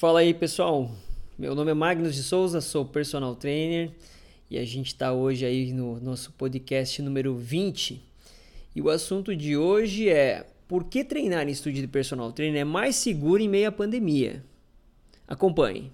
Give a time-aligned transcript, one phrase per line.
[0.00, 0.90] Fala aí pessoal,
[1.38, 3.90] meu nome é Magnus de Souza, sou personal trainer
[4.50, 8.02] e a gente está hoje aí no nosso podcast número 20
[8.74, 12.64] e o assunto de hoje é por que treinar em estúdio de personal trainer é
[12.64, 14.42] mais seguro em meio à pandemia?
[15.28, 15.92] Acompanhe.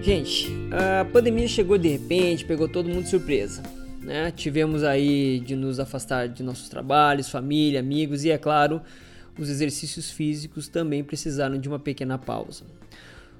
[0.00, 3.83] Gente, a pandemia chegou de repente, pegou todo mundo de surpresa.
[4.04, 4.30] Né?
[4.30, 8.82] Tivemos aí de nos afastar de nossos trabalhos, família, amigos e, é claro,
[9.38, 12.64] os exercícios físicos também precisaram de uma pequena pausa.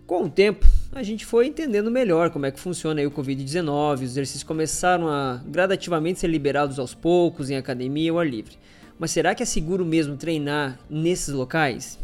[0.07, 4.03] Com o tempo, a gente foi entendendo melhor como é que funciona o Covid-19, os
[4.03, 8.59] exercícios começaram a gradativamente ser liberados aos poucos em academia ou ar livre.
[8.99, 11.99] Mas será que é seguro mesmo treinar nesses locais?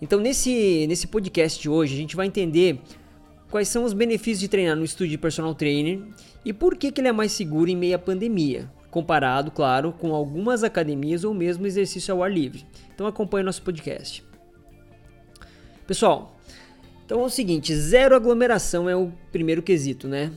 [0.00, 2.80] Então, nesse, nesse podcast de hoje, a gente vai entender
[3.50, 6.00] quais são os benefícios de treinar no estúdio de personal trainer
[6.44, 10.14] e por que, que ele é mais seguro em meio à pandemia, comparado, claro, com
[10.14, 12.64] algumas academias ou mesmo exercício ao ar livre.
[12.94, 14.24] Então acompanhe nosso podcast.
[15.86, 16.38] Pessoal,
[17.04, 20.30] então é o seguinte, zero aglomeração é o primeiro quesito, né?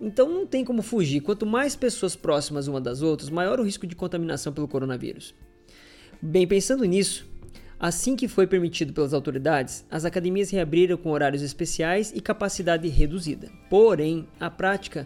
[0.00, 1.20] Então não tem como fugir.
[1.20, 5.32] Quanto mais pessoas próximas uma das outras, maior o risco de contaminação pelo coronavírus.
[6.20, 7.24] Bem, pensando nisso,
[7.82, 13.50] Assim que foi permitido pelas autoridades, as academias reabriram com horários especiais e capacidade reduzida.
[13.68, 15.04] Porém, a prática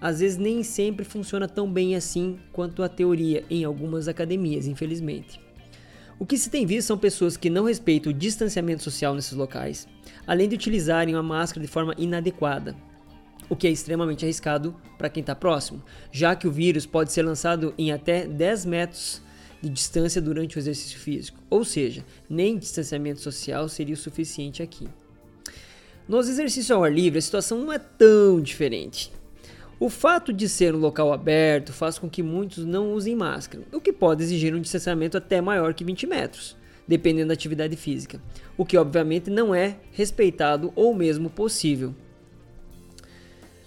[0.00, 5.40] às vezes nem sempre funciona tão bem assim quanto a teoria em algumas academias, infelizmente.
[6.18, 9.86] O que se tem visto são pessoas que não respeitam o distanciamento social nesses locais,
[10.26, 12.74] além de utilizarem a máscara de forma inadequada,
[13.48, 15.80] o que é extremamente arriscado para quem está próximo,
[16.10, 19.22] já que o vírus pode ser lançado em até 10 metros
[19.66, 24.88] de distância durante o exercício físico, ou seja, nem distanciamento social seria o suficiente aqui.
[26.08, 29.12] Nos exercícios ao ar livre, a situação não é tão diferente.
[29.78, 33.80] O fato de ser um local aberto faz com que muitos não usem máscara, o
[33.80, 36.56] que pode exigir um distanciamento até maior que 20 metros,
[36.86, 38.20] dependendo da atividade física,
[38.56, 41.94] o que obviamente não é respeitado ou mesmo possível.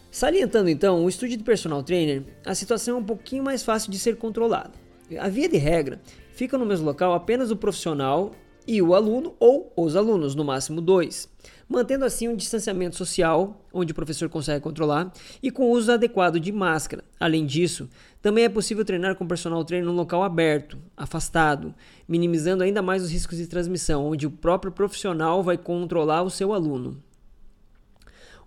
[0.10, 4.00] Salientando então, o estúdio de personal trainer, a situação é um pouquinho mais fácil de
[4.00, 4.79] ser controlada.
[5.18, 6.02] A via de regra,
[6.34, 8.32] fica no mesmo local apenas o profissional
[8.68, 11.28] e o aluno ou os alunos, no máximo dois,
[11.68, 15.12] mantendo assim um distanciamento social, onde o professor consegue controlar,
[15.42, 17.04] e com o uso adequado de máscara.
[17.20, 17.90] Além disso,
[18.22, 21.74] também é possível treinar com personal trainer num local aberto, afastado,
[22.08, 26.54] minimizando ainda mais os riscos de transmissão, onde o próprio profissional vai controlar o seu
[26.54, 27.02] aluno.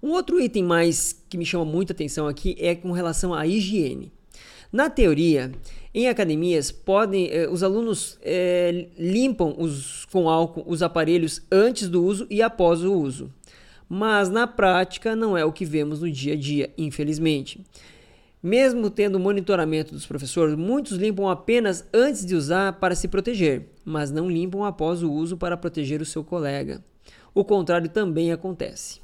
[0.00, 4.12] Um outro item mais que me chama muita atenção aqui é com relação à higiene.
[4.72, 5.52] Na teoria,
[5.94, 12.03] em academias, podem, eh, os alunos eh, limpam os, com álcool os aparelhos antes do
[12.03, 13.30] uso e após o uso.
[13.86, 17.60] Mas na prática não é o que vemos no dia a dia, infelizmente.
[18.42, 24.10] Mesmo tendo monitoramento dos professores, muitos limpam apenas antes de usar para se proteger, mas
[24.10, 26.82] não limpam após o uso para proteger o seu colega.
[27.34, 28.98] O contrário também acontece.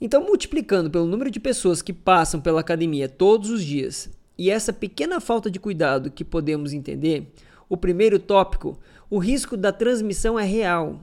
[0.00, 4.72] Então, multiplicando pelo número de pessoas que passam pela academia todos os dias e essa
[4.72, 7.32] pequena falta de cuidado que podemos entender,
[7.68, 8.78] o primeiro tópico,
[9.08, 11.00] o risco da transmissão é real.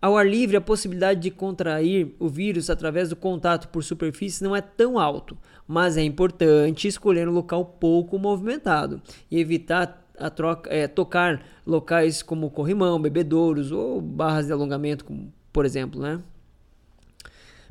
[0.00, 4.54] Ao ar livre, a possibilidade de contrair o vírus através do contato por superfície não
[4.54, 5.36] é tão alto,
[5.66, 12.50] mas é importante escolher um local pouco movimentado e evitar troca, é, tocar locais como
[12.50, 15.06] corrimão, bebedouros ou barras de alongamento,
[15.52, 16.20] por exemplo, né?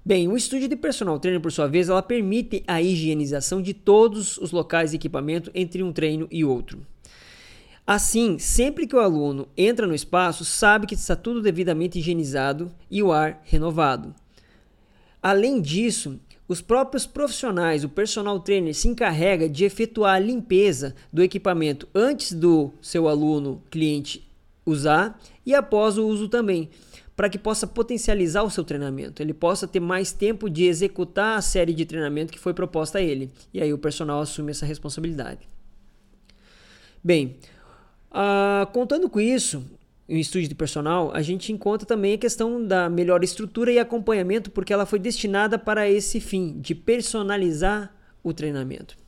[0.05, 4.37] Bem, o estúdio de personal trainer, por sua vez, ela permite a higienização de todos
[4.37, 6.85] os locais de equipamento entre um treino e outro.
[7.87, 13.01] Assim, sempre que o aluno entra no espaço, sabe que está tudo devidamente higienizado e
[13.01, 14.13] o ar renovado.
[15.21, 16.19] Além disso,
[16.49, 22.33] os próprios profissionais, o personal trainer, se encarrega de efetuar a limpeza do equipamento antes
[22.33, 24.29] do seu aluno cliente
[24.65, 26.69] usar e após o uso também
[27.15, 31.41] para que possa potencializar o seu treinamento, ele possa ter mais tempo de executar a
[31.41, 33.31] série de treinamento que foi proposta a ele.
[33.53, 35.47] E aí o personal assume essa responsabilidade.
[37.03, 37.37] Bem,
[38.09, 39.63] uh, contando com isso,
[40.07, 44.49] em estúdio de personal, a gente encontra também a questão da melhor estrutura e acompanhamento,
[44.49, 47.93] porque ela foi destinada para esse fim, de personalizar
[48.23, 49.02] o treinamento.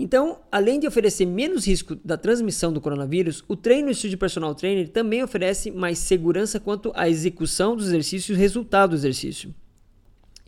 [0.00, 4.88] Então, além de oferecer menos risco da transmissão do coronavírus, o treino estúdio personal trainer
[4.88, 9.52] também oferece mais segurança quanto à execução dos exercícios e o resultado do exercício.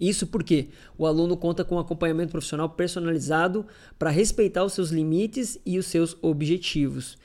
[0.01, 3.67] Isso porque o aluno conta com um acompanhamento profissional personalizado
[3.99, 7.19] para respeitar os seus limites e os seus objetivos.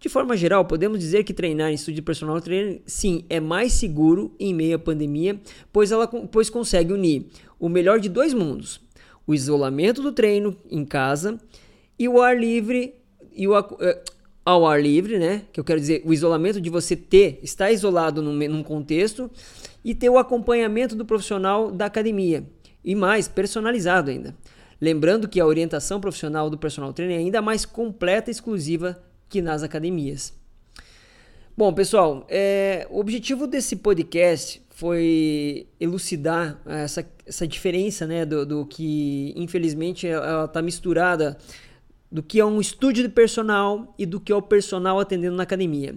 [0.00, 4.34] De forma geral, podemos dizer que treinar em estúdio personal trainer, sim, é mais seguro
[4.40, 5.40] em meio à pandemia,
[5.72, 7.26] pois ela pois consegue unir
[7.56, 8.80] o melhor de dois mundos:
[9.24, 11.38] o isolamento do treino em casa
[11.98, 12.94] E o ar livre
[13.32, 14.02] e o eh,
[14.44, 15.42] ao ar livre, né?
[15.52, 19.30] Que eu quero dizer, o isolamento de você ter, estar isolado num, num contexto
[19.84, 22.44] e ter o acompanhamento do profissional da academia.
[22.82, 24.34] E mais, personalizado ainda.
[24.80, 28.98] Lembrando que a orientação profissional do personal trainer é ainda mais completa e exclusiva
[29.28, 30.32] que nas academias.
[31.54, 38.64] Bom, pessoal, é, o objetivo desse podcast foi elucidar essa, essa diferença né, do, do
[38.64, 41.36] que, infelizmente, ela está misturada
[42.10, 45.42] do que é um estúdio de personal e do que é o personal atendendo na
[45.42, 45.94] academia.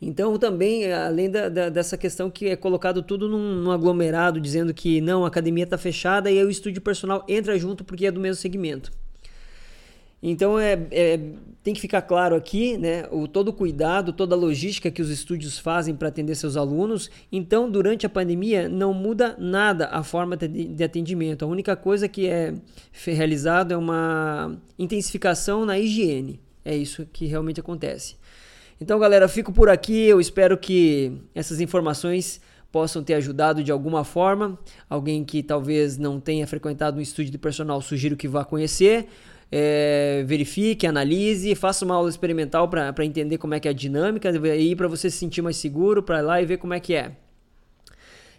[0.00, 4.74] Então, também, além da, da, dessa questão que é colocado tudo num, num aglomerado, dizendo
[4.74, 8.10] que não, a academia está fechada e aí o estúdio personal entra junto porque é
[8.10, 8.92] do mesmo segmento.
[10.22, 11.20] Então é, é,
[11.62, 15.10] tem que ficar claro aqui, né, o todo o cuidado, toda a logística que os
[15.10, 17.10] estúdios fazem para atender seus alunos.
[17.30, 21.44] Então, durante a pandemia, não muda nada a forma de atendimento.
[21.44, 22.54] A única coisa que é
[23.04, 26.40] realizado é uma intensificação na higiene.
[26.64, 28.16] É isso que realmente acontece.
[28.80, 30.06] Então, galera, fico por aqui.
[30.06, 32.40] Eu espero que essas informações
[32.70, 34.58] possam ter ajudado de alguma forma.
[34.88, 39.08] Alguém que talvez não tenha frequentado um estúdio de personal, sugiro que vá conhecer
[39.50, 44.30] é, verifique, analise, faça uma aula experimental para entender como é que é a dinâmica
[44.56, 47.12] e para você se sentir mais seguro para lá e ver como é que é.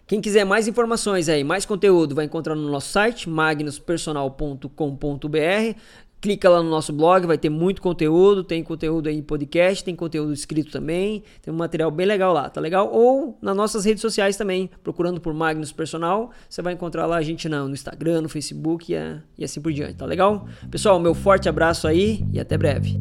[0.05, 5.79] Quem quiser mais informações aí, mais conteúdo, vai encontrar no nosso site magnuspersonal.com.br
[6.19, 9.95] clica lá no nosso blog, vai ter muito conteúdo, tem conteúdo aí em podcast, tem
[9.95, 12.91] conteúdo escrito também, tem um material bem legal lá, tá legal?
[12.91, 17.21] Ou nas nossas redes sociais também, procurando por Magnus Personal, você vai encontrar lá a
[17.21, 18.97] gente no Instagram, no Facebook e,
[19.37, 20.47] e assim por diante, tá legal?
[20.71, 22.99] Pessoal, meu forte abraço aí e até breve.